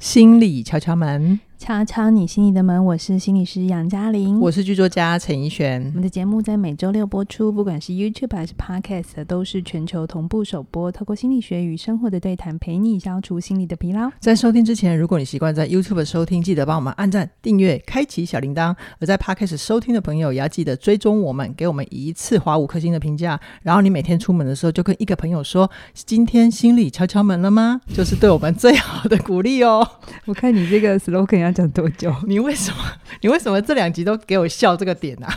[0.00, 2.82] 心里敲敲门，敲敲你心里的门。
[2.82, 5.84] 我是心理师杨嘉玲，我是剧作家陈怡璇。
[5.88, 10.90] 我们的节目在每周六播出，不管是 YouTube 还是 Podcast，都是全球同步首播。
[10.90, 14.10] 透过心理学与生活的对谈，陪你消除心理的疲劳。
[14.20, 23.38] 在收听之前，如果你习惯在 YouTube 收听，记得帮我们按赞、订阅、开启小铃铛；而在 Podcast 收听的朋友，也要记得追踪我们，给我们一次划五颗星的评价。
[23.62, 29.86] 然后你每天出门的时候，就跟一个朋友说：“今天心理敲敲门了吗？”就是对我们最好的鼓励哦。
[30.24, 32.14] 我看你这个 slogan 要讲多久？
[32.26, 32.78] 你为什么？
[33.22, 35.28] 你为什么这两集都给我笑这个点 啊？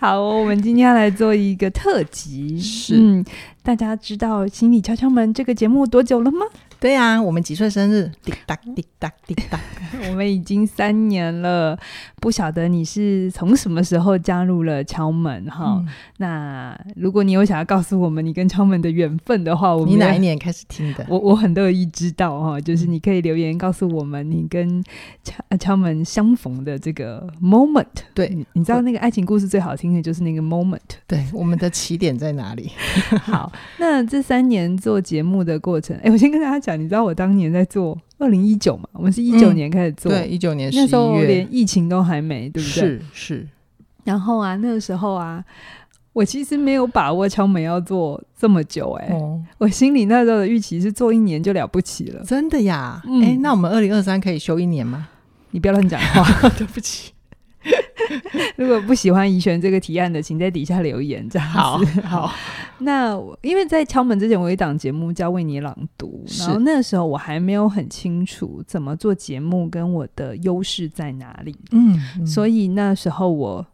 [0.00, 2.60] 好，我们今天要来做一个特辑。
[2.60, 3.24] 是，嗯，
[3.62, 6.46] 大家知道《心理敲敲门》这个节目多久了吗？
[6.82, 8.10] 对、啊，我们几岁生日？
[8.24, 9.56] 滴答滴答滴答，
[10.10, 11.78] 我们已经三年了。
[12.20, 15.86] 不晓得你是从什么时候加入了敲门哈、嗯？
[16.16, 21.06] 那如果你有想要告诉我们你跟敲门的缘分的话，我们你哪一年开始听的？
[21.08, 24.82] 我我很乐意知道哈，就是你可以留言告诉我们你跟
[25.22, 27.86] 敲敲门相逢的这个 moment。
[28.12, 30.80] 对，你知道那个爱情故事最好听的就是那个 moment。
[31.06, 32.72] 对，我们的起点在哪里？
[33.22, 36.71] 好，那这三年做节目的过程，哎，我先跟大家讲。
[36.76, 38.88] 你知道我当年在做二零一九嘛？
[38.92, 42.80] 我们是一九年开始做，嗯、对，一九年那时候连疫情都还没，对不对？
[42.80, 43.48] 是是。
[44.04, 45.44] 然后啊，那个时候啊，
[46.12, 53.00] 我其实没有把握敲门要做这么久，欸，哎、哦，我心里那时候的预期是做一年就了不起了，真的呀？
[53.04, 55.08] 哎、嗯，那我们二零二三可以休一年吗？
[55.52, 57.12] 你不要乱讲话， 对不起。
[58.56, 61.28] 如果不喜欢怡璇这个提案的，请在底下留言。
[61.28, 62.32] 这样好好。
[62.78, 71.56] 那因为在敲门之前，我有一档节目叫《为你朗读》，然后那时候我还没有很清楚怎么做节目跟我的优势在哪里。
[71.70, 73.66] 嗯，嗯，所以那时候我。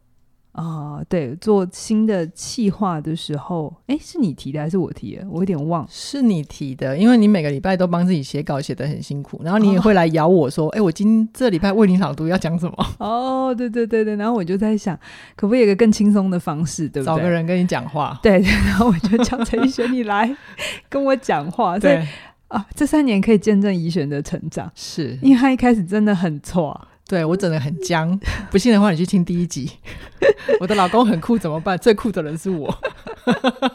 [0.52, 5.24] 啊、呃，对，做新的企划的时候，哎，是你提的还是我提的？
[5.30, 5.86] 我有点忘。
[5.88, 12.86] 是你提的，因为你每个礼拜都帮自己写稿，写得很辛苦，然后你也会来咬我说，哎、哦，我今这礼拜为你朗读要讲什么？
[12.98, 14.98] 哦，对对对对，然后我就在想，
[15.36, 17.16] 可不可以有一个更轻松的方式，对不对？
[17.16, 18.18] 找个人跟你讲话。
[18.22, 20.36] 对，然后我就叫陈怡璇你来
[20.88, 21.78] 跟我讲话。
[21.78, 22.04] 对
[22.48, 26.80] 啊，这三年可以见证怡璇的成长，是因为他一开始真的很错。
[27.08, 28.16] 对，我整的很僵，
[28.50, 29.70] 不信的话你去听第一集。
[30.60, 31.76] 我的老公很酷怎么办？
[31.78, 32.72] 最酷的人是我。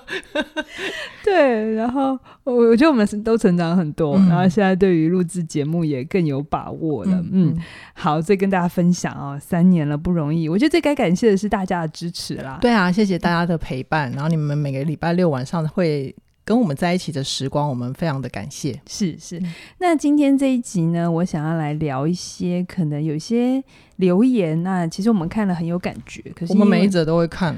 [1.24, 7.12] 对，然后我我觉得我们都成长很多，嗯、然后现在对于录制节目也更有把握了。
[7.32, 7.62] 嗯，嗯
[7.94, 12.60] 好，再跟大家分享啊、哦，三年了不容易，我觉得最该感谢的是大家的支持啦。
[12.62, 16.16] 对啊，谢谢大家的陪伴，然后你们每个礼拜六晚上会。
[16.46, 18.80] 跟我们在一起的时光，我们非常的感谢。
[18.86, 19.42] 是是，
[19.78, 23.64] 那今天这一集呢，我想要来聊一些可能有些
[23.96, 26.22] 留言，那其实我们看了很有感觉。
[26.36, 27.56] 可是我们每一则都会看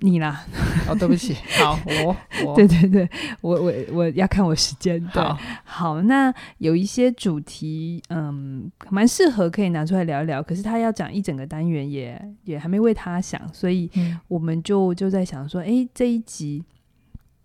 [0.00, 0.44] 你啦。
[0.86, 3.08] 哦，对不起， 好，我我对对对，
[3.40, 5.02] 我我我要看我时间。
[5.06, 10.42] 好好，那有一些主题，嗯，蛮适合可以拿出来聊一聊。
[10.42, 12.02] 可是他要讲一整个单元也，
[12.44, 13.90] 也也还没为他想，所以
[14.28, 16.62] 我们就就在想说，哎，这一集。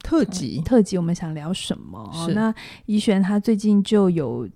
[0.05, 2.11] 特辑、嗯，特辑，我们想聊什么？
[2.13, 2.53] 是那
[2.85, 4.47] 怡璇他最近就有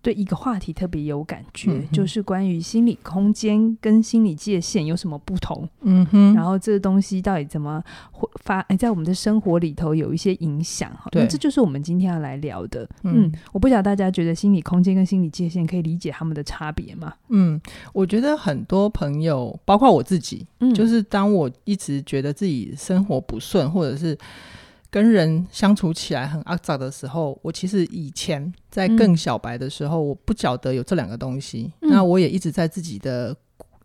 [0.00, 5.68] 对一个话题特别有感觉，嗯、就是关于心理空间跟心理界限有什么不同？
[5.82, 8.60] 嗯哼，然后这个东西到底怎么会发？
[8.68, 10.90] 哎，在我们的生活里头有一些影响。
[11.10, 12.88] 对，那这就是我们今天要来聊的。
[13.02, 17.12] 嗯，嗯我不晓得大家觉得心理空间跟心理界限可以理解他们的差别吗？
[17.28, 17.60] 嗯，
[17.92, 24.16] 我觉得很多朋友，包括我自己，嗯，就是当我一直觉得自己生活不顺，或者是。
[24.90, 31.90] 跟人相处起来很阿杂的时候，我其实以前在更小白的时候，嗯、我不晓得有这两个东西、嗯。
[31.90, 33.36] 那我也一直在自己的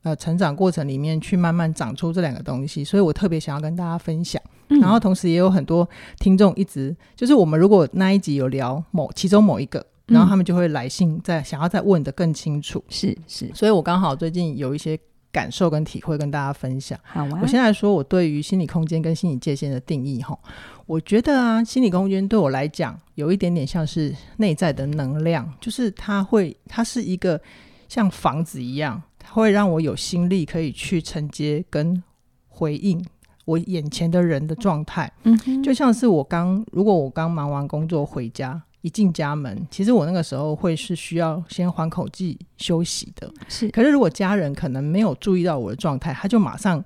[0.04, 4.80] 呃成长过程里面去慢慢长出这两个东西，所以我特别想要跟大家分享、嗯。
[4.80, 5.88] 然后同时也有很多
[6.20, 12.84] 听众一直就是我们如果那一集有聊某其中某一个，然后他们就会来信再想要再问得更清楚。
[12.90, 14.98] 是是，所以我刚好最近有一些
[15.32, 17.00] 感受跟体会跟大家分享。
[17.04, 20.38] 好啊，我现在说我对于心理空间跟心理界限的定义哈。
[20.86, 27.40] 我觉得啊，心理空间对我来讲有一点点像是内在的能量，就是它会，它是一个
[27.88, 32.04] 像房子一样，它会让我有心力可以去承接跟
[32.50, 33.02] 回应
[33.46, 35.10] 我眼前的人的状态。
[35.24, 43.32] 嗯，就像是我刚，如果我刚忙完工作回家，一进家门，其实我那个时候会是需要先缓口气休息的。
[43.48, 46.84] 是，可是如果家人可能没有注意到我的状态，他就马上。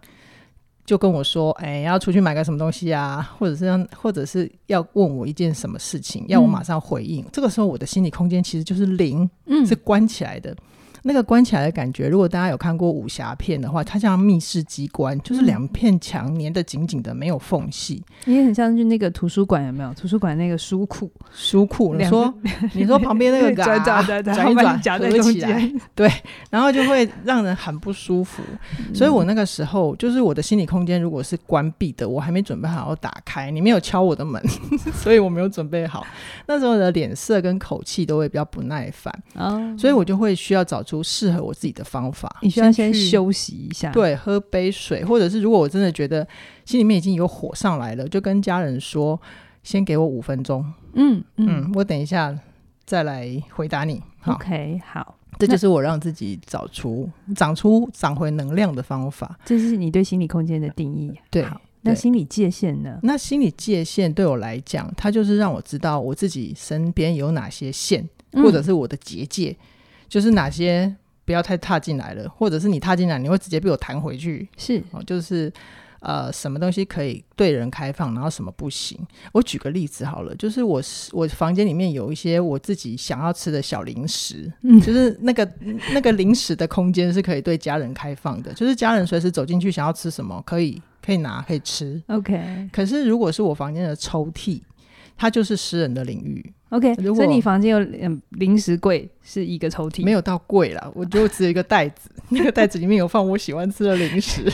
[0.86, 7.26] 就跟我说，哎、欸，要出去买个什么东西啊，或者是让，或者是要问我一件什么事情，要我马上回应。
[7.26, 10.56] 嗯、这个时候，我的心理空间其实就是零，嗯，是关起来的。
[11.08, 18.04] 那个关起来的感觉，如果大家有看过武侠片的话，它像密室机关，就是两片墙粘得紧紧的，没有缝隙。
[18.26, 19.94] 也很像就那个图书馆有没有？
[19.94, 21.94] 图书馆那个书库，书库。
[21.94, 22.34] 你说，
[22.74, 26.12] 你说旁边那个 转转转转一转夹在中间， 对，
[26.50, 28.42] 然后就会让人很不舒服。
[28.92, 34.42] 所以我那个时候，就是我的心理空间如果是关闭的，我还没准备好要打开，你没有敲我的门，
[34.92, 36.04] 所以我没有准备好。
[36.48, 42.34] 那时候的脸色跟口气都会比较不耐烦，哦，所以我就会需要找出适合我自己的方法。
[42.42, 46.28] 你需要先休息一下，对，喝杯水，或者是如果我真的觉得
[46.66, 49.20] 心里面已经有火上来了，就跟家人说，
[49.64, 52.38] 先给我五分钟，嗯嗯，嗯，我等一下
[52.86, 54.02] 再来回答你。
[54.26, 59.38] OK，好，这就是我让自己找出长出长回能量的方法。
[59.46, 61.46] 这是你对心理空间的定义，对。
[61.88, 62.98] 那心理界限呢？
[63.04, 69.56] 那心理界限对我来讲，它就是让我知道我自己身边有哪些线，嗯、或者是我的结界，
[70.16, 70.96] 就是哪些
[71.26, 74.48] 不要太踏进来了，或者是你踏进来，你会直接被我弹回去。
[74.56, 75.52] 是哦，就是
[76.00, 78.98] 呃，什么东西可以对人开放，然后什么不行。
[79.34, 80.82] 我举个例子好了，就是我
[81.12, 85.46] 我房间里面有一些我自己想要吃的小零食，嗯，就是那个
[85.92, 90.82] 那个零食的空间是可以对家人开放的，就是家人随时走进去想要吃什么可以。
[91.06, 92.02] 可以拿，可以吃。
[92.08, 94.60] OK，可是如果是我房间的抽屉，
[95.16, 96.52] 它就是私人的领域。
[96.76, 104.52] OK，所以你房间有嗯零食柜是一个抽屉，没有到柜啦，我就只有一个袋子， 那个袋子里面有放我喜欢吃的零食。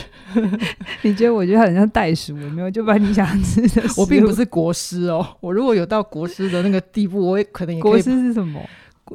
[1.02, 2.70] 你觉得我觉得很像袋鼠，有没有？
[2.70, 3.82] 就把你想吃的。
[3.96, 7.92] 我并不是国师哦，我如果有到国师的那个地步，我也可能也可以。
[7.92, 8.60] 国师是什么？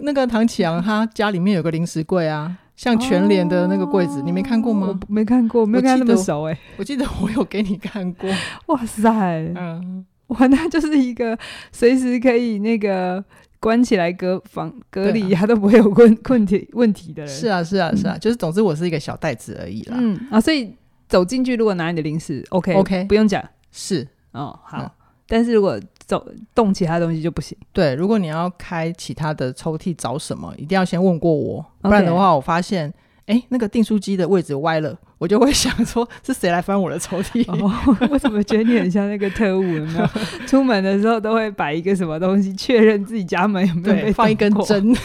[0.01, 2.57] 那个唐启阳他家里面有个零食柜啊。
[2.75, 4.88] 像全联的那个柜子，哦，你没看过吗？
[4.88, 6.59] 我没看过，没看那么熟哎，欸。
[6.77, 8.30] 我记得我有给你看过。
[8.68, 9.09] 哇塞，
[9.56, 11.38] 嗯，哇，那就是一个
[11.72, 13.24] 随时可以那个
[13.60, 17.34] 关起来隔房隔离，他，啊，都不会有问问题问题的人。
[17.34, 19.98] 是啊，是啊，是啊，嗯，就是总之我是一个小袋子而已啦。
[20.00, 20.74] 嗯啊，所以
[21.08, 24.92] 走进去如果拿你的零食，OK OK，不用讲，是哦好，嗯。
[25.30, 26.26] 但是如果走
[26.56, 27.58] 动其他东西就不行。
[27.74, 32.94] 对，如果你要开其他的抽屉找什么，一定要先问过我，不然的话，我发现，
[33.26, 37.46] 哎、那个订书机的位置歪了，我就会想说，是谁来翻我的抽屉？
[37.62, 37.69] 我、
[38.12, 39.64] 哦、 怎么觉得你很像那个特务？
[39.64, 40.08] 有没有？
[40.48, 44.96] 出门的时候都会摆一个什么东西，确认自己家门有没有被放一根针。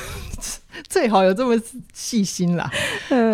[0.89, 1.55] 最好有这么
[1.93, 2.71] 细心啦。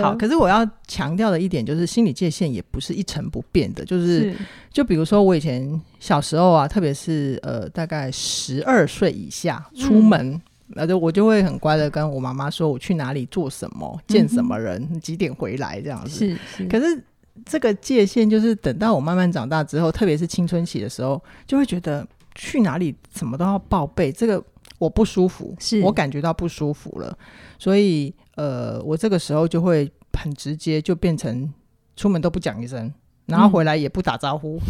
[0.02, 3.84] 好，可是我要强调的一点就是，心理界限也不是一成不变的。
[3.84, 4.34] 就是，
[4.72, 16.10] 就比如说我以前小时候啊，特别是呃，大概十二岁以下出门，那、嗯、就我就会很乖的跟我妈妈说，我去哪里做什么，见什么人，嗯、几点回来这样子。
[16.10, 16.66] 是，是。
[16.66, 17.02] 可是
[17.44, 24.42] 这个界限，就是等到我慢慢长大之后，特别是青春期的时候，就会觉得去哪里什么都要报备这个。
[24.78, 27.18] 我不舒服，是我感觉到不舒服了，
[27.58, 31.52] 所以呃，我这个时候就会很直接，就变成
[31.96, 32.94] 出门都不讲一声，
[33.28, 34.60] 然后回来也不打招呼，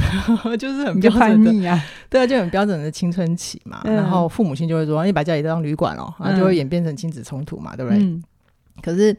[0.44, 3.80] 嗯、 就是很标准的啊，对啊，就很标准的青春期嘛。
[3.84, 8.02] 嗯、然后父母亲就会说：“你把家里当旅馆哦。”然后就会演变成亲子冲突嘛，对不对？
[8.02, 8.22] 嗯、
[8.82, 9.16] 可是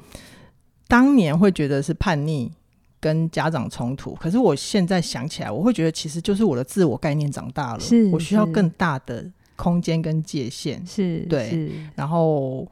[0.88, 2.52] 当年会觉得是叛逆
[3.00, 9.26] 跟家长冲突，可是我现在想起来，我会觉得其实就是我的自我概念长大了，是我需要更大的。
[9.56, 12.66] 空间跟界限是对是，然后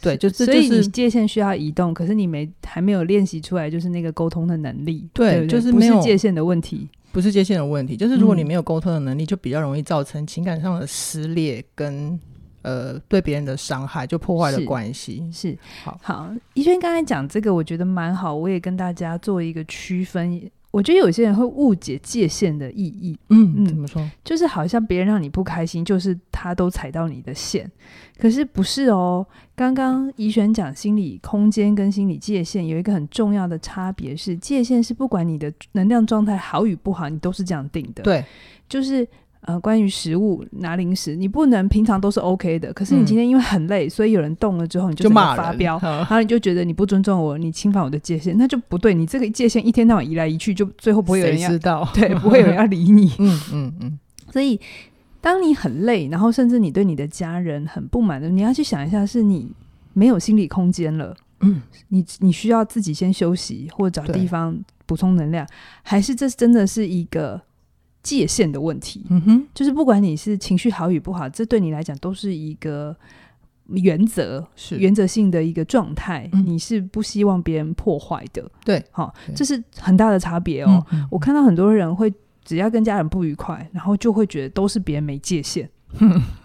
[0.00, 5.08] 对，就所以你界限需要移动，可是你没还没有练习出来，就是那个沟通的能力。
[5.12, 12.18] 对，对对就是没有界限的问题，不是界限的问题，就是如果你没有沟通的能力，就比较容易造成情感上的撕裂跟
[12.62, 15.28] 呃对别人的伤害，就破坏了关系。
[15.32, 20.50] 是好好，怡轩刚才讲这个，我觉得蛮好，我也跟大家做一个区分。
[20.72, 23.16] 我觉得有些人会误解界限的意义。
[23.28, 24.04] 嗯嗯，怎么说？
[24.24, 27.70] 就是好像别人让你不开心，就是他都踩到你的线。
[28.18, 29.24] 可是不是哦。
[29.54, 38.02] 刚刚怡璇讲心理空间跟心理界限有一个很重要的差别是，界限是不管你的能量状态好与不好，你都是这样定的。
[38.02, 38.24] 对，
[38.68, 39.06] 就是。
[39.44, 42.72] 呃，关于食物拿零食，你不能平常都是 OK 的。
[42.72, 48.94] 可是你今天因为很累，嗯、所以有人动了之后，你就骂发飙，然后你就觉得你不尊重我，你侵犯我的界限，那就不对。
[48.94, 53.12] 你这个界限一天到晚移来移去，就最后不会有人要知道，对，不会有人要理你。
[53.18, 53.98] 嗯嗯嗯。
[54.30, 54.60] 所以，
[55.20, 59.50] 当你很累，然后甚至你对你的家人很不满的，你要去想一下，是你
[59.92, 61.16] 没有心理空间了。
[61.40, 64.56] 嗯，你你需要自己先休息，或者找地方
[64.86, 65.44] 补充能量，
[65.82, 67.42] 还是这真的是一个？
[68.02, 72.96] 界限的问题，嗯哼，就是不管你是情绪好与不好，这对你来讲都是一个
[73.68, 74.76] 原则，是。
[74.78, 81.06] 原则性的一个状态，嗯，你是不希望别人破坏的，对，好，这是很大的差别哦，嗯。
[81.10, 82.12] 我看到很多人会
[82.44, 85.70] 只要跟家人不愉快，然后就会觉得都是别人没界限，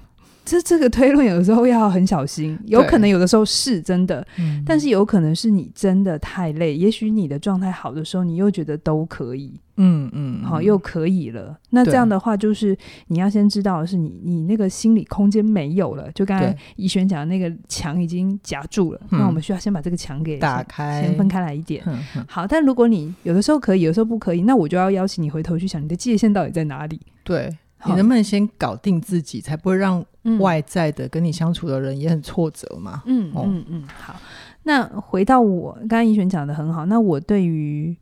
[0.47, 4.25] 这这个推论有的时候要很小心，有可能有的时候是真的，
[4.65, 6.73] 但是有可能是你真的太累。
[6.73, 11.57] 也许你的状态好的时候，你又觉得都可以，嗯嗯，好，又可以了。
[11.71, 12.75] 那这样的话，就是
[13.07, 16.09] 你要先知道的是你，你你那个心理空间没有了。
[16.13, 21.83] 就刚才怡璇讲的那个墙已经夹住了，那我们需要先把这个墙给打开，先分开来一点。
[22.25, 27.01] 好，但如果你有的时候可以，有的时候不可以，那我就要邀请你回头去想，你的界限到底在哪里？
[27.25, 27.53] 对。
[27.85, 30.03] 你能不能先搞定自己，才不会让
[30.39, 33.03] 外在的跟你相处的人也很挫折嘛？
[33.05, 34.15] 嗯嗯嗯，好。
[34.63, 37.95] 那回到我刚刚怡璇讲的很好，那我对于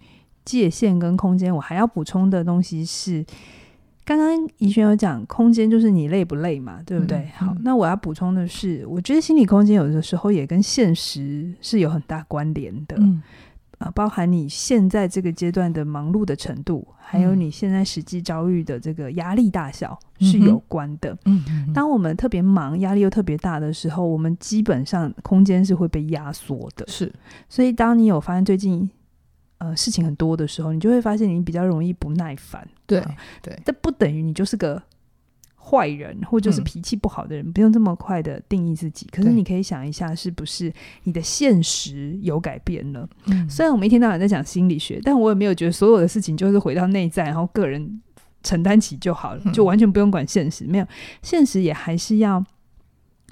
[0.44, 3.24] 界限跟空间，我还要补充的东西是，
[4.04, 7.20] 刚刚怡璇有讲空间就是你累不累嘛，对不对？
[7.20, 12.96] 嗯、好，那我要补充的是，我觉得心理空间有的时候也跟现实是有很大关联的。
[12.98, 13.22] 嗯
[13.78, 21.18] 啊，包含你现在这个阶段的忙碌的程度，还有你现在实际遭遇的这个压力大小是有关的。
[21.26, 26.86] 嗯，当我们特别忙，压力又特别大的时候，我们基本上空间是会被压缩的。
[26.88, 27.12] 是，
[27.50, 28.90] 所以当你有发现最近
[29.58, 32.68] 呃事情很多的时候，你就会发现你比较容易不耐烦。
[32.86, 33.04] 对
[33.42, 34.82] 对，这不等于你就是个。
[35.68, 39.08] 坏人或就是脾气不好的人，嗯，不用这么快的定义自己。
[39.12, 40.72] 可是你可以想一下，是不是
[41.06, 43.10] 你的现实有改变了？
[43.26, 48.00] 嗯，虽然我们一天到晚在讲心理学，但我也没有觉得所有的事情就是回到内在，然后个人
[48.44, 50.66] 承担起就好了，就完全不用管现实。
[50.66, 50.86] 没有，
[51.24, 52.44] 现实也还是要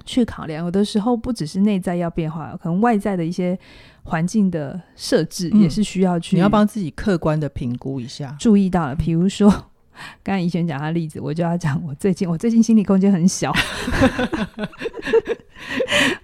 [0.03, 0.65] 去考量。
[0.65, 3.55] 有的时候不只是内在要变化，可能外在的一些
[4.05, 6.35] 环境的设置也是需要去。
[6.35, 8.35] 你要帮自己客观的评估一下。
[8.39, 9.69] 注意到了，比如说。
[10.23, 13.53] 刚才怡璇讲他例子，我就要讲我最近，我最近心理空间很小。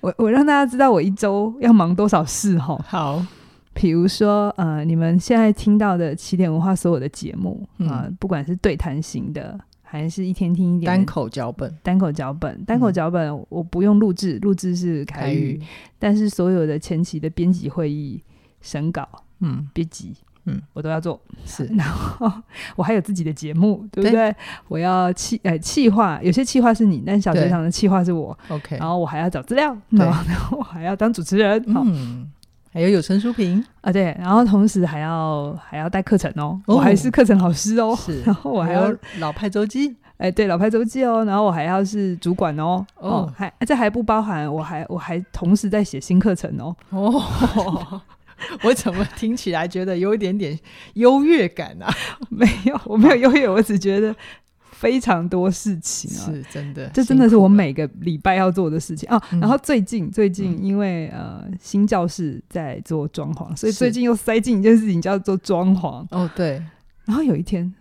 [0.01, 2.77] 我我让大家知道我一周要忙多少事哈。
[2.87, 3.25] 好，
[3.73, 15.59] 比如说呃，你们现在听到的起点文化所有的节目啊、呃，不管是对谈型的，还是一天听一点单口脚本，单口脚本，单口脚本，我不用录制，录制是凯宇，
[15.97, 18.21] 但是所有的前期的编辑会议、
[18.61, 19.07] 审稿，
[19.39, 20.13] 嗯，别急。
[20.49, 22.31] 嗯，我都要做，是， 然后
[22.75, 24.11] 我还有自己的节目，对不对？
[24.11, 24.35] 对，
[24.67, 28.77] 我要企呃企划，有些企划是你，但小学堂的企划是我，OK。
[28.77, 32.29] 然后我还要找资料，对，然后我还要当主持人，嗯，
[32.73, 33.63] 还有有声书评。
[33.81, 48.01] 啊，对，然后同时还要还要带课程哦，哦，我还是课程老师哦，是， 然后我还要老派周记，哎，对，老派周记哦，然后我还要是主管哦，哦，还这还不包含，我还我还同时在写新课程哦，哦。
[48.63, 50.57] 我怎么听起来觉得有一点点
[50.93, 51.93] 优越感啊？
[52.29, 54.15] 没有，我没有优越，我只觉得
[54.71, 59.21] 非常多事情啊，是真的，这真的是我每个礼拜要做的事情啊。
[59.31, 66.05] 然后最近最近因为呃新教室在做装潢，所以最近又塞进一件事情叫做装潢。
[66.11, 66.63] 哦，对。
[67.05, 67.73] 然后有一天，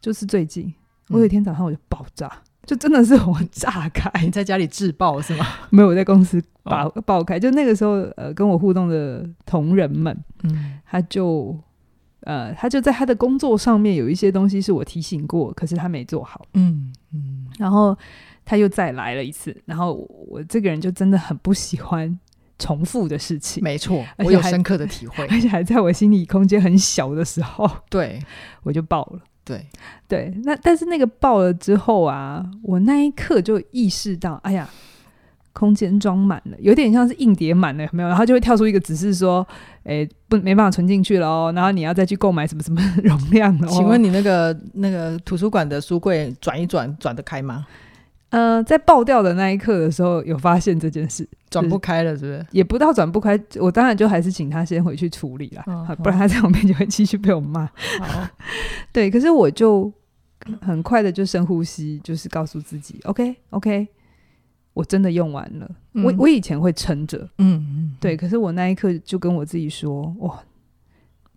[0.00, 0.72] 就是最近，
[1.08, 2.30] 我有一天早上我就爆炸。
[2.66, 5.46] 就真的是我炸开， 你在家里自爆是吗？
[5.70, 7.38] 没有，我在公司爆爆开。
[7.38, 11.58] 就那个时候，呃，跟我互动的同仁们，嗯，他就
[12.20, 17.96] 呃，他就在他的工作上面有一些东西是我提醒过，可是他没做好，嗯嗯，然后
[18.44, 22.18] 他又再来了一次，然后我，我这个人就真的很不喜欢
[22.58, 28.18] 重复的事情，没错，我有深刻的体会， 而且还在我心理空间很小的时候，对，
[28.62, 29.20] 我就爆了。
[29.44, 29.66] 对
[30.08, 34.68] 对，那但是那个爆了之后啊，我那一刻就意识到，哎呀，
[35.52, 38.08] 空间装满了，有点像是硬碟满了，有没有？
[38.08, 39.46] 然后就会跳出一个指示说，
[39.84, 43.66] 哎，不，没办法存进去了哦，然后你要再去购买什么什么 容量哦。
[43.68, 47.66] 请问你那个那个图书馆的书柜转一转，转得开吗？
[48.30, 52.46] 呃，在爆掉的那一刻的时候，有发现这件事转不开了，是不是？
[52.50, 57.64] 也不到转不开，我当然就还是请他先回去处理啦，哦，不然他在我面前会继续被我骂。
[58.00, 58.28] 好，
[58.92, 59.92] 对，可是我就
[60.60, 63.86] 很快的就深呼吸，就是告诉自己，OK OK，
[64.72, 65.70] 我真的用完了。
[65.92, 70.42] 嗯、我我以前会撑着，嗯嗯，对，可是我那一刻就跟我自己说，哇，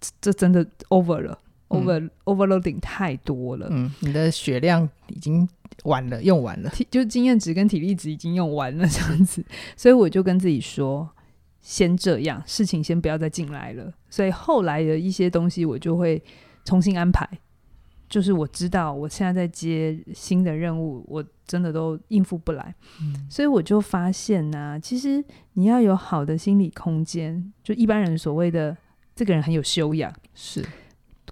[0.01, 1.37] 这，这真的 over 了。
[1.69, 5.47] over、嗯、overloading 太多了，嗯，你的血量已经
[5.83, 9.43] 完了，用完了，就经验值跟体力值已经用完了这样子，
[9.75, 11.09] 所以我就跟自己说，
[11.61, 13.93] 先这样，事情先不要再进来了。
[14.09, 16.21] 所以后来的一些东西，我就会
[16.63, 17.27] 重新安排。
[18.09, 25.21] 就是我知道我现在在接新的任务，我真的都应付不来，嗯、所以我就发现呢、啊，其实
[25.55, 28.75] 你要有好的心理空间，就一般人所谓的
[29.13, 30.65] 这个人很有修养，是。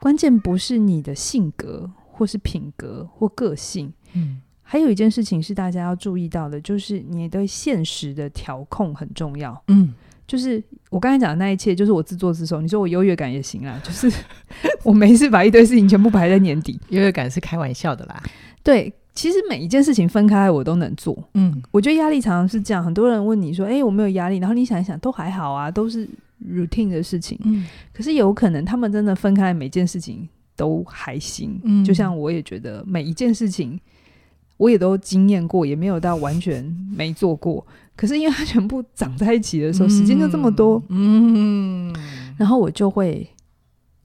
[0.06, 3.92] 关键不是你的性格，或是品格，或个性。
[4.14, 9.60] 嗯，还有一件事情是大家要注意到的，就是你对现实的调控很重要。
[9.68, 9.92] 嗯，
[10.28, 12.62] 就是我刚才讲的那一切，就是我自作自受。
[12.62, 14.08] 你说我优越感也行啊， 就是
[14.84, 16.80] 我没事把一堆事情全部排在年底。
[16.90, 18.22] 优越感是开玩笑的啦。
[18.62, 21.18] 对，其实每一件事情分开我都能做。
[21.34, 22.86] 嗯，我觉得压力常常是这样。
[22.86, 26.08] 很多人问你说：“哎、欸，我没有压力。”然后你想一想，都还好啊，都是
[26.50, 27.40] routine 的事情。
[27.44, 31.60] 嗯，可是有可能他们真的分开每件事情都还行。
[31.64, 33.80] 嗯，就像我也觉得每一件事情
[34.58, 36.64] 我也都经验过，也没有到完全
[36.96, 37.66] 没做过。
[37.96, 40.82] 可是因为它全部长在一起的时候，时间就这么多。
[40.90, 41.96] 嗯，
[42.38, 43.28] 然后我就会。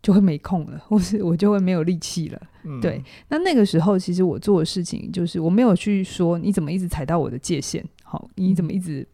[0.02, 2.40] 就会没空了， 或是我就会没有力气了。
[2.64, 9.06] 嗯、对，那那个时候其实我做的事情就是我没有去说你怎么一直踩到我的界限，好，你怎么一直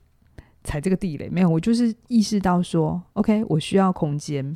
[0.67, 1.29] 踩这个地雷？
[1.31, 4.55] 没有，我就是意识到说，OK，我需要空间，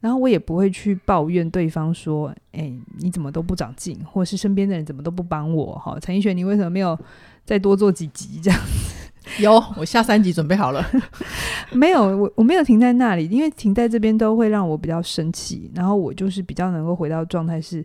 [0.00, 5.74] 然后我也不会去抱怨对方说，哎、欸，你怎么都不长进，或是身边的人怎么都不帮我？
[5.78, 6.98] 哈，陈奕迅，你为什么没有
[7.44, 8.92] 再多做几集这样子？
[9.38, 10.84] 有，我下三集准备好了。
[11.72, 15.70] 没有，我我没有停在那里，因为停在这边都会让我比较生气。
[15.74, 17.84] 然后我就是比较能够回到状态，是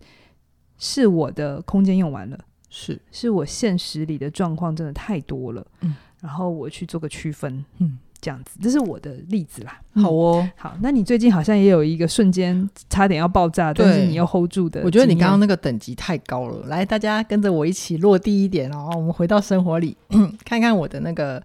[0.80, 5.66] 是我的空间用完了，是是我现实里的状况真的太多了。
[5.82, 5.96] 嗯，
[6.28, 7.64] 然后我去做个区分。
[7.80, 7.98] 嗯。
[8.20, 9.80] 这样子，这是我的例子啦。
[9.94, 14.82] 好哦，嗯、好，那你最近好像也有一个瞬间差点要爆炸，但是你又 hold 住的。
[14.84, 16.66] 我觉得你刚刚那个等级太高了。
[16.66, 18.90] 来，大家跟着我一起落地一点哦。
[18.96, 19.96] 我们回到生活里，
[20.44, 21.42] 看看我的那个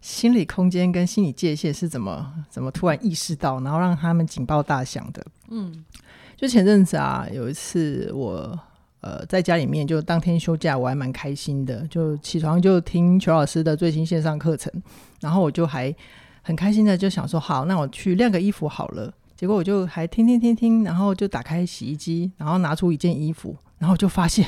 [0.00, 5.22] 心理空间跟心理界限是怎么怎么突然意识到，然后让他们警报大响的。
[5.50, 5.84] 嗯，
[6.34, 8.58] 就前阵子啊，有一次我
[9.00, 14.72] 呃在家里面就当天休假，我还蛮开心的，就起床就听裘老师的最新线上课程。
[15.20, 15.94] 然后我就还
[16.42, 19.12] 很开心的就想说，好，那我去晾个衣服好了。
[19.34, 24.46] 结果我就还听听听听，然后就打开洗衣机，然后拿出一件衣服，然后就发现，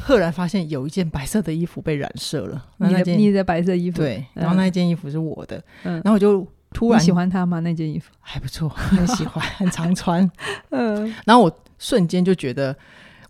[0.00, 2.66] 赫然发现有一件白色的衣服被染色了。
[2.78, 5.62] 那那件你的白色衣服，对，然后那件衣服是我的。
[5.84, 7.60] 嗯，然后我就突然喜欢它吗？
[7.60, 10.30] 那件衣服还不错，很喜欢，很常穿。
[10.70, 12.74] 嗯，然后我瞬间就觉得。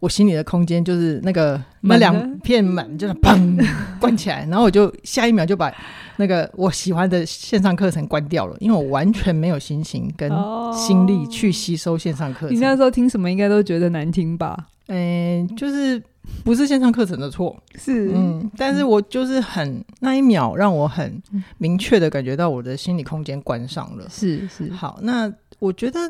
[0.00, 3.62] 我心里的空间就是那个那两片门，就是砰
[4.00, 5.70] 关起来，然后我就下一秒就把
[6.16, 10.32] 那个我喜欢的线上课程关掉了，因为我完全没有心情跟
[10.74, 12.56] 心力去吸收线上课程。
[12.56, 14.68] 你那时候听什么应该都觉得难听吧？
[14.88, 16.02] 嗯，就是
[16.42, 21.22] 不是线上课程的错，是嗯，但是我就是很那一秒让我很
[21.58, 24.06] 明确的感觉到我的心理空间关上了。
[24.08, 26.00] 是是，好，那我觉得。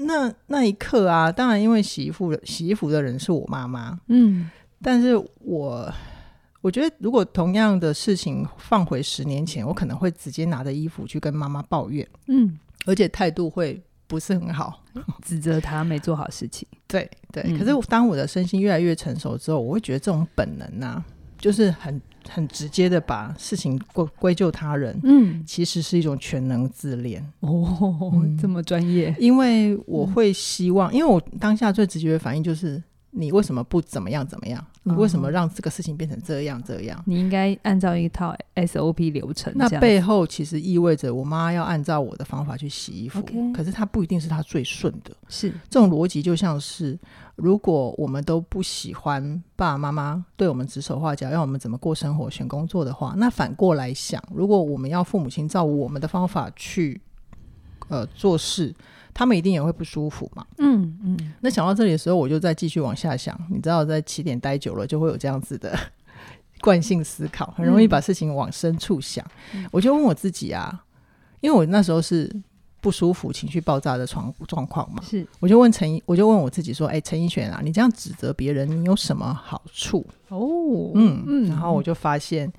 [0.00, 4.50] 那那一刻啊，当然因为洗衣服洗衣服的人是我妈妈，嗯，
[4.82, 5.92] 但是我
[6.60, 14.82] 我觉得如果同样的事情放回十年前，我可能会直接拿着衣服去跟妈妈抱怨，嗯，而且态度会不是很好，
[15.22, 17.42] 指责她没做好事情， 对对。
[17.46, 21.04] 嗯，可是当我的身心越来越成熟之后，我会觉得这种本能啊，
[21.38, 22.00] 就是很。
[22.28, 27.24] 很直接的把事情归归咎他人，嗯，其实是一种全能自恋。
[27.40, 29.14] 哦，嗯、这么专业。
[29.18, 34.64] 因为我会希望，嗯、因为我当下最直觉的反应就是，你为什么不怎么样怎么样？
[34.82, 37.02] 你为什么让这个事情变成这样这样？
[37.06, 39.52] 你应该按照一套 SOP 流程。
[39.56, 45.10] 那背后其实意味着我妈要按照我的方法去洗衣服.可是她不一定是她最顺的。
[45.28, 46.98] 是这种逻辑就像是。
[47.36, 57.00] 如果我们都不喜欢爸爸妈妈对我们指手画脚，让我们怎么过生活、选工作的话，那反过来想，如果我们要父母亲照我们的方法去
[57.88, 58.74] 呃做事，
[59.20, 60.46] 他们一定也会不舒服嘛。
[60.56, 61.34] 嗯嗯。
[61.40, 63.38] 那想到这里的时候，我就再继续往下想。
[63.50, 65.78] 你知道，在起点待久了，就会有这样子的
[66.62, 69.22] 惯性思考，很容易把事情往深处想。
[69.54, 70.82] 嗯、我就问我自己啊，
[71.40, 72.34] 因为我那时候是。
[72.82, 75.02] 不舒服、情绪爆炸的状状况嘛？
[75.02, 82.50] 是，我就问陈，我就问我自己说：“哎、欸，陈一璇啊，你这样指责别人，你有什么好处？”哦，嗯嗯，然后我就发现，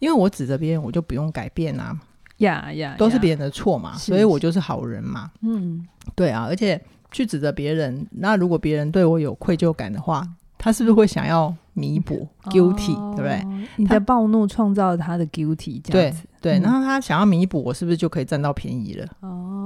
[0.00, 1.96] 因为我指责别人，我就不用改变啊，
[2.38, 5.30] 呀呀，都是别人的错嘛，所以我就是好人嘛。
[5.42, 13.66] 嗯，对啊，而且去指责别人，那如果别人对我有愧疚感的话，他是不是会想要弥补、嗯、guilty，、哦、对不对？
[13.76, 19.06] 你的暴怒创造了他的 guilty，这样子对对，然后他想要弥补，我是不是就可以占到便宜了？
[19.20, 19.57] 哦。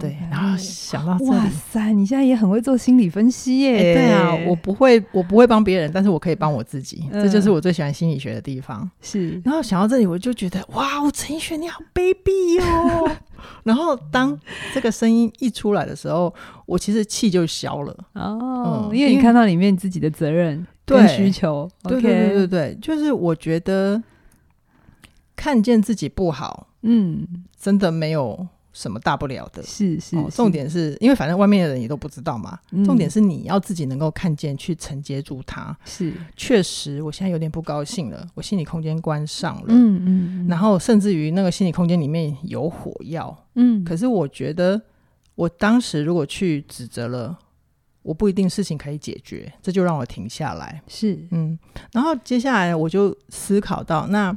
[0.00, 3.76] 对，然后想到哇塞，你现在也很会做心理分析耶！
[3.76, 8.90] 欸、对啊，我不会，我不会帮别人，但是我可以帮我自己，嗯、这就是我最喜欢心理学的地方。
[9.00, 13.10] 是，然后想到这里，我就觉得，哇，陈奕迅你好卑鄙哦！
[13.64, 14.38] 然后当
[14.74, 16.32] 这个声音一出来的时候，
[16.66, 24.02] 我其实气就消了哦，嗯、因为你看到里面自己的责任跟需求，对对对对对，就是我觉得
[25.36, 27.26] 看见自己不好，嗯，
[27.58, 28.46] 真的没有。
[28.80, 29.62] 什么大不了的？
[29.62, 32.58] 是是，哦，重点是因为反正外面的人也都不知道嘛。
[32.70, 35.76] 嗯、重点是你要自己能够看见，去承接住它。
[35.84, 39.66] 是，确实，我现在有点不高兴了，我心理空间关上了。
[39.68, 43.46] 嗯嗯，嗯然后甚至于那个心理空间里面有火药。
[43.56, 44.80] 嗯，可是我觉得，
[45.34, 47.38] 我当时如果去指责了。
[48.02, 50.80] 我不一定事情可以解决，这就让我停下来。
[50.88, 51.56] 是，嗯，
[51.92, 54.34] 然后接下来我就思考到，那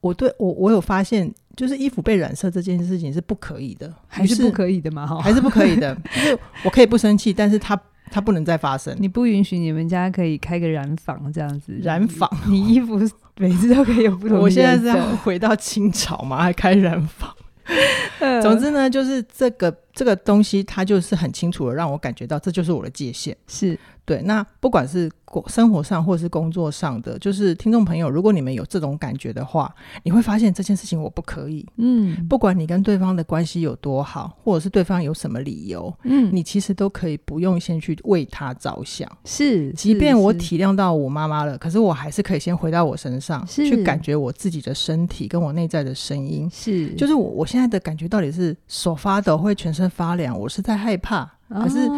[0.00, 5.06] 我对我我有发现，就是衣服被染色这件事情是不可以的，还是不可以的嘛？
[5.06, 7.78] 哈，还是不可以的， 就是我可以不生气，但是它
[8.10, 8.96] 它不能再发生。
[8.98, 11.78] 你不允许你们家可以开个染坊这样子？
[11.82, 12.98] 染坊，你衣服
[13.36, 14.38] 每次都可以有不同。
[14.38, 17.30] 我现在是要回到清朝嘛，还开染坊。
[18.42, 23.36] 总之呢，就是这个这个东西，它就是很清楚的让我感觉到，这就是我的界限。
[23.46, 23.78] 是
[24.10, 24.22] 对。
[24.22, 25.08] 那不管是
[25.46, 31.64] 生活上或是工作上的，就是听众朋友，如果你们有这种感觉的话，你会发现这件事情我不可以。
[31.76, 39.08] 嗯，不管你跟对方的关系有多好，或者是对方有什么理由，嗯，你其实都可以不用先去为他着想。
[39.24, 46.50] 是，即便我体谅到我妈妈了，可是我还是可以先回到我身上，去感觉我自己的身体跟我内在的声音。
[46.52, 51.88] 是，就是我我现在的感觉到底是手发抖，会全身发凉，我是在害怕，可是？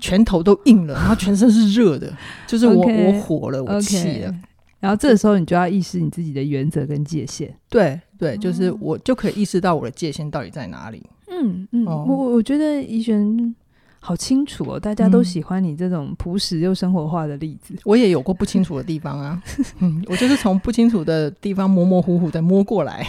[0.00, 2.12] 拳头都硬了，然后全身是热的，
[2.46, 4.34] 就是我我火了，我气了。
[4.80, 7.52] 然后这个时候你就要意识你自己的原则跟界限。
[7.68, 11.04] 对对，就是我就可以意识到我的界限到底在哪里。
[11.28, 13.54] 嗯嗯，我、我觉得怡璇
[13.98, 17.74] 好清楚哦，大家都喜欢你这种朴实又生活化的例子。
[17.84, 19.42] 我也有过不清楚的地方啊，
[19.80, 23.04] 嗯，我就是从不清楚的地方模模糊糊的摸过来。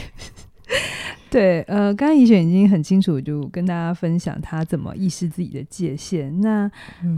[1.29, 6.41] 对，呃，刚刚怡璇已经很清楚，就跟大家分享他怎么意识自己的界限。
[6.41, 6.69] 那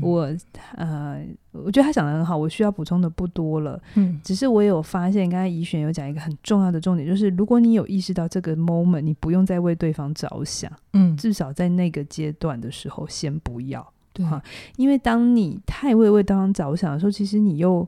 [0.01, 0.29] 我，
[0.75, 3.81] 嗯、呃，我觉得他讲的很好，我需要补充的不多了。
[3.95, 14.41] 嗯，只是我有发现，刚才怡璇有讲一个很重要的重点，就是如果你有意识到这个 moment，你不用再为对方着想，嗯，至少在那个阶段的时候，先不要，对哈，
[14.75, 17.87] 因为当你太为为对方着想的时候，其实你又。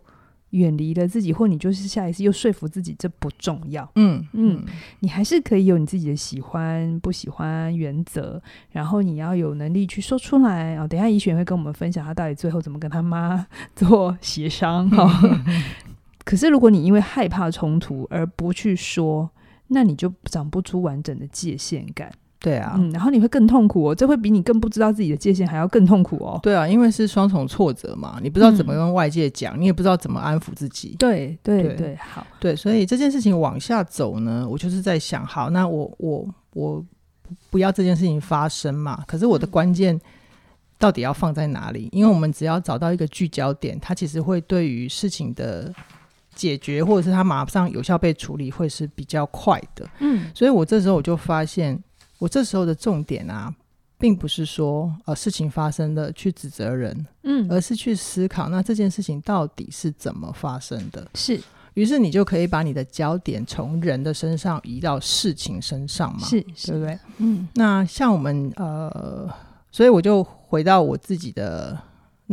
[0.53, 3.87] 远离了自己，或你就是下一次又说服自己，这不重要。
[3.95, 4.63] 嗯嗯，
[4.99, 10.77] 你还是可以有你自己的喜欢不喜欢原则，然后你要有能力去说出来。
[10.77, 14.89] 哦，等一下怡璇会跟我们分享他到底最后怎么跟他妈 做协商。
[14.89, 15.39] 哈、 哦，
[16.23, 19.29] 可是如果你因为害怕冲突而不去说，
[19.67, 22.11] 那你就长不出完整的界限感。
[22.43, 26.37] 对啊，嗯，然后你会更痛苦哦，这会比你更不知道自己的界限还要更痛苦哦。
[26.43, 30.93] 对啊，因为是双重挫折嘛，你不知道怎么跟外界讲，嗯、你也不知道怎么安抚自己。
[30.99, 36.85] 对对对，对，好，对，所以这件事情往下走呢，我就是在想，好，那我我我
[37.49, 39.01] 不要这件事情发生嘛。
[39.07, 39.97] 可是我的关键
[40.77, 41.87] 到底要放在哪里？
[41.93, 45.73] 因为我们只要找到一个聚焦点，它其实会对于事情的
[46.35, 49.89] 解决，或者是它马上有效被处理，会是比较快的。
[49.99, 51.81] 嗯，所以我这时候我就发现。
[52.23, 53.53] 我这时候的重点啊，
[53.97, 61.05] 并不是说呃事情发生了去指责人，嗯，而是去思考那这件事情到底是怎么发生的。
[61.15, 61.37] 是，
[61.73, 66.99] 于是你就可以把你的焦点从人的身上移到事情身上嘛，是，是对不对？
[67.17, 69.29] 嗯，那像我们呃，
[69.69, 71.77] 所以我就回到我自己的。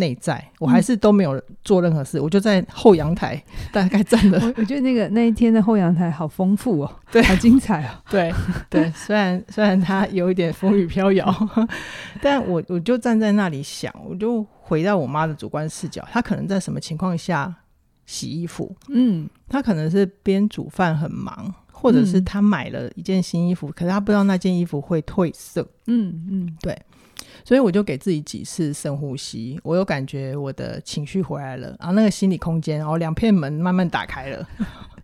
[0.01, 4.41] 内在，我还是都没有做任何事，嗯、我就在后阳台大概站了。
[4.43, 7.91] 我 我觉得那个那一天的后阳台好丰富哦，对，好精彩哦。
[8.11, 8.33] 对
[8.69, 11.33] 对，虽然虽然它有一点风雨飘摇，
[12.21, 17.55] 但我我就站在那里想，我就回到我妈的主观视角，她可能在什么情况下
[18.07, 18.75] 洗衣服？
[18.89, 25.67] 嗯，她可能是边煮饭很忙，或者是她买了一件新衣服，嗯、可是她不知道那件衣服会褪色。
[25.87, 26.77] 嗯嗯，对。
[27.45, 34.49] 所以我就给自己几次深呼吸，我有感觉我的情绪回来了，然后那个心理空间，然后两片门慢慢打开了。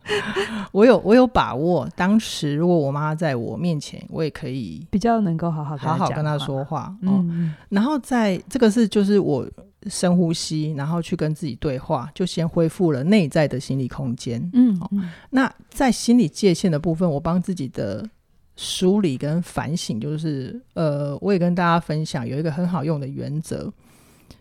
[0.70, 6.94] 我有我有把握，当时如果我妈在我面前，我也可以比较能够好好好好跟她说话。
[7.02, 9.44] 嗯，然后在这个是就是我
[9.88, 14.40] 深呼吸，然后去跟自己对话，就先恢复了内在的心理空间。
[14.52, 18.08] 嗯，嗯，那在心理界限的部分，我帮自己的。
[18.56, 23.70] 梳理跟反省，就是呃，我也跟大家分享有一个很好用的原则，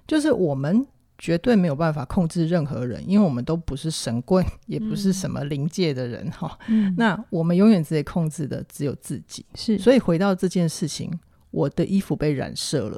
[0.08, 0.86] 就是我们
[1.18, 6.58] 绝对没有办法控制任何人，因为我们都不是神棍，也不是什么灵界的人哈。
[6.68, 9.46] 嗯，那我们永远只控制的只有自己。
[9.54, 11.12] 是，所以回到这件事情，
[11.52, 12.98] 我的衣服被染色了，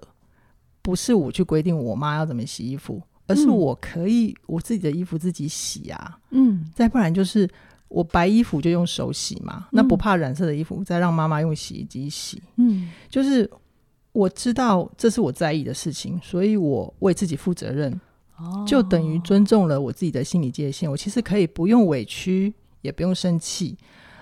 [0.84, 6.20] 不是我去规定我妈要怎么洗衣服，而是我可以我自己的衣服自己洗啊。
[6.30, 7.50] 嗯，再不然就是。
[7.90, 12.42] 我白衣服就用手洗嘛，嗯、那不怕染色的衣服再让妈妈用洗衣机洗。
[12.58, 13.50] 嗯，就是
[14.12, 17.92] 我知道这是我在意的事情，所以我为自己负责任，
[18.38, 20.90] 哦、就等于尊重了我自己的心理界限。
[20.90, 23.78] 我其实可以不用委屈，也不用生气，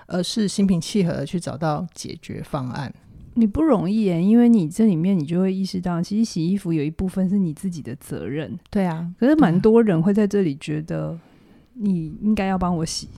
[0.06, 2.94] 而是心平气和的去找到解决方案。
[3.34, 8.58] 你不容易耶，因为你这里面你就会意识到，其实洗衣服有一部分是你自己的责任。
[8.70, 11.18] 对啊，可是蛮多人会在这里觉得
[11.74, 13.08] 你应该要帮我洗。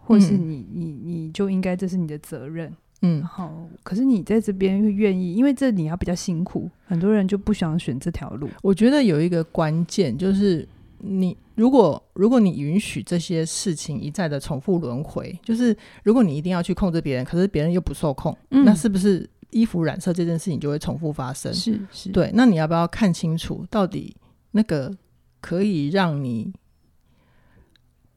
[0.00, 3.68] 或是你你你就应该这是你的责任，嗯，好。
[3.82, 8.48] 可是你在这边会愿意，因为这你要比较辛苦，很多人就不想选这条路。
[8.62, 21.52] 我觉得有一个关键就是，你如果如果你允许这些事情一再的重复轮回，就是如果你一定要去控制别人，可是别人又不受控，嗯、那是不是衣服染色这件事情就会重复发生？
[21.54, 22.30] 是是，对。
[22.34, 24.16] 那你要不要看清楚，到底
[24.50, 24.92] 那个
[25.40, 26.52] 可以让你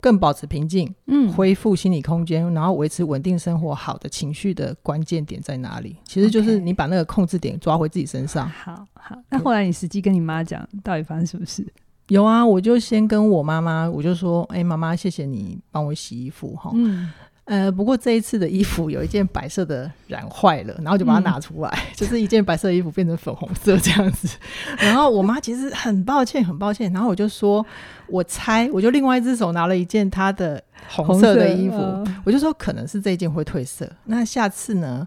[0.04, 5.96] 更保持平静，嗯，恢复心理空间，然后维持稳定生活好的情绪的关键点在哪里？
[6.04, 8.50] 其实就是你把那个控制点抓回自己身上。
[8.50, 11.66] 好好，那后来你实际跟你妈讲，到底发生什么事？
[12.10, 16.70] 有啊，我就先跟我妈妈，我就说，哎、欸，妈妈，谢谢你帮我洗衣服哈。
[16.74, 17.10] 嗯
[17.46, 24.30] 呃，不过这一次的衣服有一件白色的染坏了，然后就把它拿出来，嗯、 就是一件白色的衣服变成粉红色这样子。
[24.80, 26.90] 然后我妈其实很抱歉，很抱歉。
[26.94, 27.66] 然后我就说，
[28.08, 33.92] 我猜，我就另外一只手拿了一件她的红色的衣服，呃、我就说可能是这一件会褪色。
[34.06, 35.06] 那下次呢，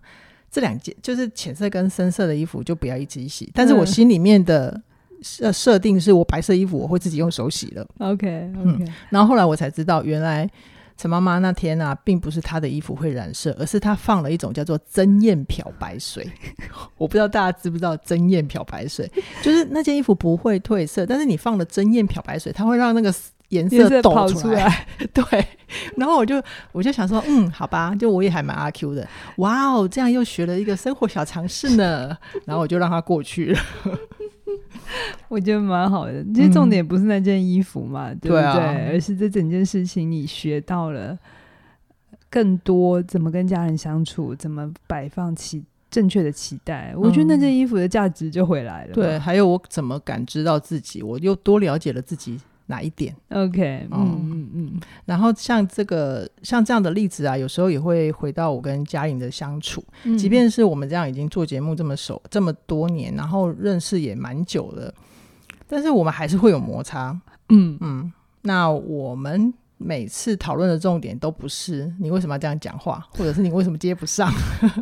[0.51, 3.51] 这两件就是浅色跟深色的衣服就不要一起洗。
[3.55, 4.79] 但是我心里面的
[5.23, 7.87] 设设定是我白色衣服我会自己用手洗了。
[7.97, 8.89] OK OK、嗯。
[9.09, 10.47] 然后后来我才知道，原来。
[10.97, 16.27] 陈妈妈那天啊，并不是她的衣服会染色，而是她放了一种叫做增艳漂白水。
[16.97, 19.11] 我不知道大家知不知道增艳漂白水，
[19.43, 23.15] 就是那件衣服不会褪色，但是你放了增艳漂白水，它会让那个
[23.51, 24.87] 颜色抖出来。
[25.13, 25.47] 对，
[25.97, 29.07] 然后我就我就想说，嗯，好吧，就我也还蛮阿 Q 的。
[29.37, 32.17] 哇哦，这样又学了一个生活小常识呢。
[32.45, 33.61] 然后我就让它过去了。
[35.29, 38.43] 我觉得蛮好的，其实重点不是那件衣服嘛，嗯、对不对？
[38.43, 41.19] 对啊、而是这整件事情你学到了
[42.31, 46.93] 更多，怎么跟家人相处，怎么摆放期正确的期待。
[46.95, 48.93] 嗯、我觉得那件衣服的价值就回来了。
[48.93, 52.39] 对，还有我怎么感知到自己，我又多了解了自己。
[52.67, 54.81] 哪一点？OK，嗯嗯嗯。
[55.05, 59.85] 然后像这个像这样的例子啊，有时候也会回到我跟嘉颖的相处。
[60.05, 64.93] 嗯、即便是我们这样已经做节目这么熟这么多年，然后认识也蛮久了，
[65.69, 67.19] 但是我们还是会有摩擦。
[67.49, 68.13] 嗯嗯。
[68.43, 74.33] 那我们每次讨论的重点都不是你为什么要这样讲话，或者是你为什么接不上，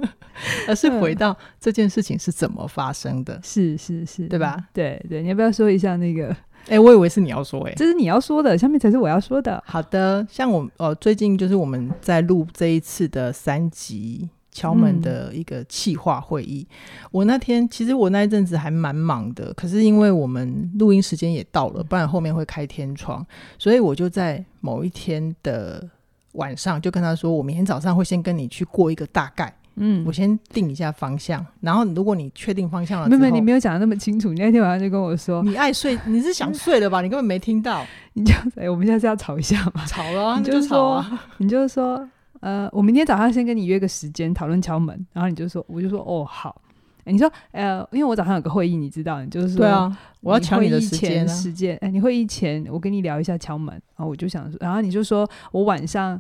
[0.69, 3.39] 而是回到这件事情是怎么发生的。
[3.45, 4.69] 是是是，对吧？
[4.73, 6.35] 对对，你要不要说一下那个？
[6.67, 9.63] 哎、欸，我以为是你要说、欸，哎，这是你要说的，下面才是我要说的。
[9.67, 16.67] 好的，像我呃，最近就是我们在录这一次的三集敲门的一个企划会议。
[16.71, 23.25] 嗯、我那天其实我那一阵子还蛮忙的，可是因为我们录音时间也到了，不然后面会开天窗，
[23.59, 25.87] 所以我就在某一天的
[26.33, 29.55] 晚上就跟他说，我明天早上会先跟你去过一个大概。
[29.77, 34.33] 嗯，我先定一下方向，然后如果你确定方向了，妹妹，你没有讲的那么清楚。
[34.33, 37.01] 你那天晚上就跟我说，你爱睡，你是想睡了吧？
[37.03, 39.85] 你根本没听到，你就哎，我们现在是要吵一下嘛？
[39.87, 42.09] 吵了、啊， 你就说，啊、你就说，
[42.41, 46.61] 呃，我明天早上先跟你约个时间讨论敲门，然后你就说，我就说，哦，好。
[47.07, 56.19] 你说，呃，因为我早上有个会议，你知道，你就是说，对啊，我要抢你的时间、啊，时间，哎，你会议前我跟你聊一下敲门，然后我就想说，然后你就说我晚上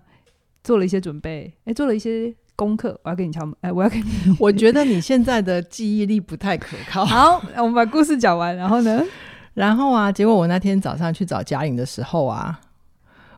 [0.62, 2.34] 做了一些准备，哎，做了一些。
[2.56, 3.54] 功课，我要跟你敲门。
[3.60, 4.04] 哎，我要跟你。
[4.40, 7.04] 我觉得你现在的记忆力不太可靠。
[7.06, 9.02] 好，我们把故事讲完，然后呢？
[9.54, 12.60] 然后啊，结果我那天早上去找嘉颖的时候啊，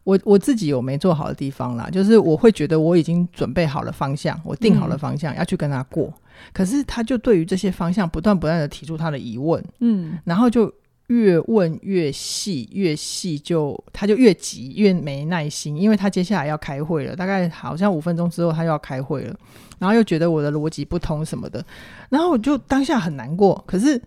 [0.04, 6.12] 我我自己有没做好的地方啦，就是我会觉得我已经准备好了方向，我定好了方向、嗯、要去跟他过，
[6.52, 10.72] 可是他就对于这些方向不断不断的提出他的疑问，嗯，然后就。
[11.08, 19.38] 越问越细，越细就他就越急，越没耐心，因为他接下来要开会了，大概好像五分钟之后他又要开会了，
[19.78, 21.64] 然后又觉得我的逻辑不通什么的，
[22.08, 23.62] 然后我就当下很难过。
[23.68, 24.02] 可是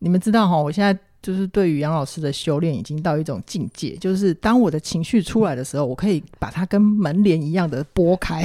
[0.00, 8.44] 你们知道哈，我现在就是对于杨老师的修炼已经到一种境界，就是当我的情绪出来的时候，我可以把它跟门帘一样的拨开，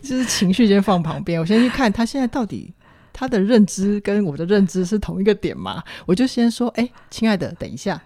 [0.00, 2.72] 就是情绪先放旁边，我先去看他现在到底。
[3.18, 5.82] 他的认知跟我的认知是同一个点吗？
[6.04, 7.98] 我就先说，哎、欸，亲爱的，等一下，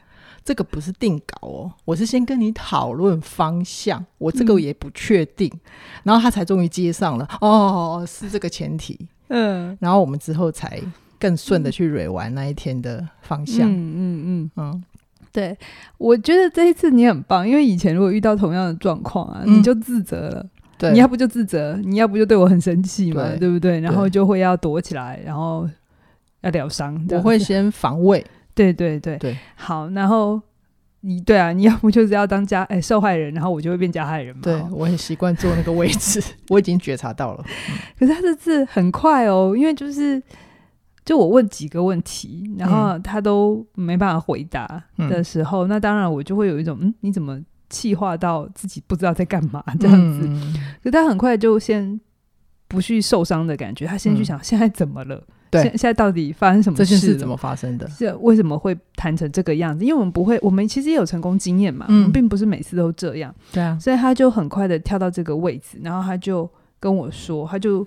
[0.44, 5.61] 这个不是定稿哦，我是先跟你讨论方向，我这个也不确定，嗯、
[6.05, 8.96] 然后他才终于接上了，哦，是这个前提，
[9.31, 10.81] 嗯，然后我们之后才
[11.18, 14.85] 更顺的去蕊完那一天的方向，嗯嗯嗯嗯，嗯。
[15.33, 15.57] 对，
[15.99, 20.46] 我觉得这一次你很棒，因为以前如果遇到同样的状况啊，嗯、你就自责了。
[20.80, 23.78] 对你要不就自责，你要不就对我很生气嘛，对，对不对？
[23.80, 25.68] 然后就会要躲起来，然后
[26.40, 26.98] 要疗伤。
[27.10, 29.36] 我会先防卫，对对对对。
[29.56, 30.40] 好，然后
[31.02, 34.40] 你对啊，你要不就是要当加哎受害人，然后我就会变加害人嘛。
[34.42, 37.44] 对，我很习惯坐那个位置， 我已经觉察到了。
[37.98, 40.22] 可是他这次很快哦，因为就是
[41.04, 47.38] 就我问几个问题，然后他都没办法回答的时候，嗯、那当然我就会有一种嗯，你怎么？
[47.70, 50.26] 气化到自己不知道在干嘛这样子。
[50.28, 50.54] 嗯、
[50.85, 51.98] 可他很快就先
[52.68, 55.16] 不去受伤的感觉，他先去想现在怎么了。
[55.16, 56.85] 嗯对，现现在到底发生什么事？
[56.85, 57.88] 这件事怎么发生的？
[57.88, 59.85] 是为什么会谈成这个样子？
[59.85, 63.35] 因为我们不会，我们其实也有成功经验嘛，嗯，并不是每次都这样。
[63.50, 67.85] 对啊，所以他就很快的跳到这个位置，然后他就跟我说，他就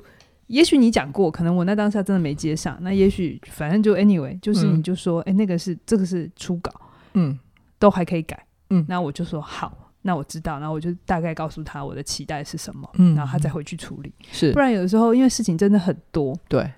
[0.48, 6.70] 也许你讲过，可能我那当下真的没接上，那也许反正就 anyway，就是你就说，哎、嗯欸，那个是这个是初稿，
[7.14, 7.40] 嗯，
[7.80, 16.70] 都还可以改，嗯，那我就说好，那我知道，然后我就大概告诉他我的期待是什么，嗯，然后他再回去处理，是，不然有的时候因为事情真的很多，对。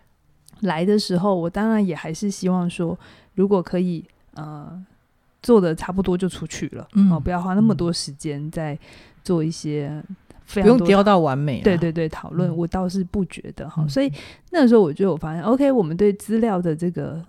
[0.62, 2.98] 来的时候，我当然也还是希望说，
[3.34, 4.04] 如果可以，
[4.36, 4.82] 呃，
[5.44, 8.78] 做的差不多就出去了，嗯，哦，不要花那么多时间在
[9.22, 10.02] 做一些
[10.46, 11.62] 非常多，不用雕到完美。
[11.62, 14.10] 对对对，讨论我倒是不觉得哈，嗯，所以
[14.50, 17.22] 那个时候我就有发现，嗯，OK，我们对资料的这个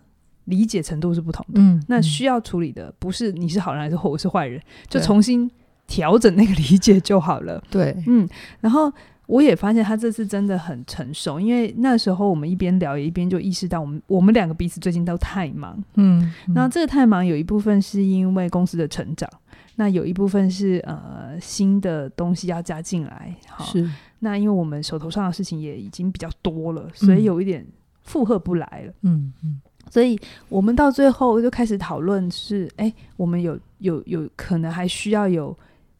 [0.46, 5.48] 理解程度是不同的，嗯，那需要处理的不是你是好人还是我是坏人，就重新
[5.86, 7.62] 调整那个理解就好了。
[7.70, 8.28] 对，嗯，
[8.60, 8.92] 然后。
[9.28, 15.76] 我也发现他这次真的很成熟，因为那时候我们一边聊，也一边就意识到，我们我们两个彼此最近都太忙。
[15.96, 19.28] 嗯，嗯，那这个太忙，有一部分是因为公司的成长，
[19.74, 23.34] 那有一部分是呃新的东西要加进来。
[23.48, 23.90] 好，是。
[24.20, 27.66] 那因为我们手头上的事情也已经比较多了，所以有一点
[28.04, 28.92] 负荷不来了。
[29.02, 30.18] 嗯嗯，所以
[30.48, 35.56] 我们到最后就开始讨论是，哎，我们有有有可能还需要有。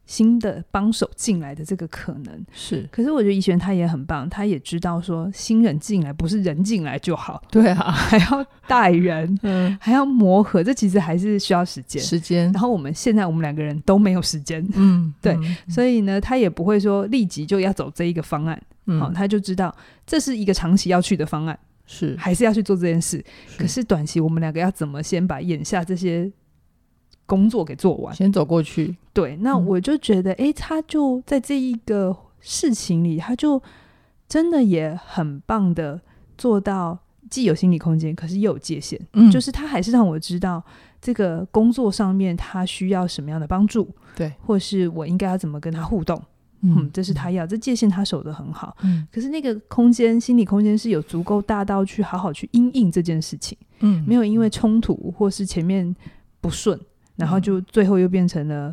[0.07, 12.49] 新的帮手进来的这个可能是，可是我觉得怡璇他也很棒，他也知道说新人进来不是人进来就好，对啊，还要带人，嗯，还要磨合，这其实还是需要时间，时间。
[12.53, 23.25] 然后我们现在我们两个人都没有时间，嗯， 对，嗯，所以呢，他也不会说立即就要走这一个方案，嗯，哦，他就知道这是一个长期要去的方案，是还是要去做这件事。
[23.57, 26.31] 可是短期我们两个要怎么先把眼下这些。
[27.29, 28.95] 工作给做完，先走过去。
[29.11, 33.61] 对，那我就觉得，哎、嗯欸，他就在这一个事情里，他就
[34.29, 35.99] 真的也很棒的
[36.37, 36.97] 做到，
[37.29, 38.97] 既有心理空间，可是又有界限。
[39.11, 40.63] 嗯，就是他还是让我知道
[41.01, 46.23] 这个工作上面他需要什么样的帮助，对，或是我应该要怎么跟他互动。
[46.61, 48.75] 嗯，嗯，这是他要，这界限他守得很好。
[48.83, 53.57] 嗯，可是那个空间，心理空间是有足够大到去好好去因应这件事情。
[53.79, 55.95] 嗯，没有因为冲突或是前面
[56.41, 56.79] 不顺。
[57.15, 58.71] 然后就最后又变成了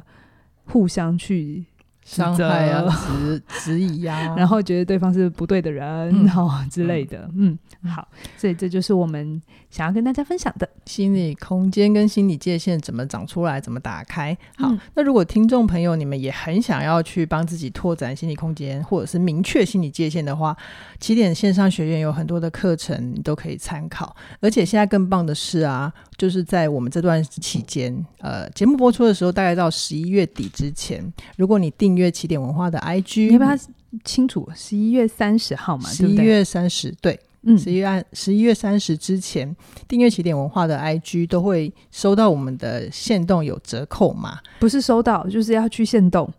[0.66, 1.64] 互相去
[2.04, 7.28] 伤害啊、质 质疑啊， 然后觉得对方是不对的人，哈、嗯、 之类的。
[7.34, 9.40] 嗯，好，所以这就是我们
[9.70, 14.36] 想要跟大家分享的心理空间跟心理界限怎么长出来，怎么打开。
[14.58, 20.54] 好，嗯、那如果听众朋友你们也很想要去帮自己拓展心理空间，或者是明确心理界限的话，
[21.00, 24.14] 起点线上学院有很多的课程你都可以参考。
[24.40, 33.64] 而且现在更棒的是啊，就是在我们这段期间，呃，节目播出的时候，大概到十一月底之前，如果你订阅起点文化的 IG，你把它
[34.04, 39.54] 清楚，十一月三十号嘛，十一月三十，对，嗯，十一月十一月三十之前
[39.86, 46.32] 订阅起点文化的 IG 都会收到我们的限动有折扣嘛，不是收到，就是要去限动。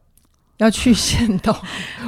[0.57, 1.53] 要去限动，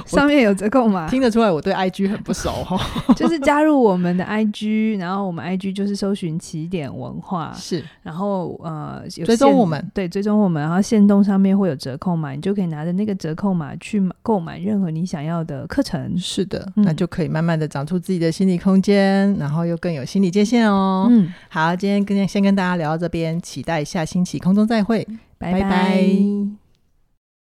[0.05, 1.07] 上面有折扣吗？
[1.09, 2.79] 听得出来我对 IG 很不熟哈。
[3.13, 16.17] 就是加入我们的 IG，然后我们 IG 就是搜寻起点文化，是，然后呃有追踪我们，对，追踪我们，然后限动上面会有折扣码，你就可以拿着那个折扣码去购买任何你想要的课程。
[16.17, 21.07] 是的，嗯、那就可以慢慢的长出自己的心理空间，然后又更有心理界限哦。
[21.09, 25.05] 嗯，好，今天跟先跟大家聊到这边，期待下星期空中再会，
[25.37, 25.61] 拜拜。
[25.61, 26.66] 拜拜。